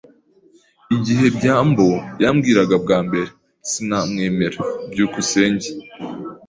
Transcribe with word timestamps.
Igihe 0.95 1.25
byambo 1.37 1.87
yambwiraga 2.23 2.75
bwa 2.83 2.97
mbere, 3.07 3.27
sinamwemera. 3.69 4.59
byukusenge 4.91 5.69